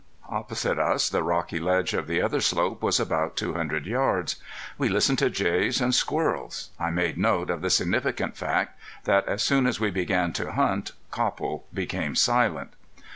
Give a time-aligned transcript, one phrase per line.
[0.29, 4.37] Opposite us the rocky edge of the other slope was about two hundred yards.
[4.79, 6.71] We listened to jays and squirrels.
[6.79, 10.93] I made note of the significant fact that as soon as we began to hunt
[11.11, 12.71] Copple became silent.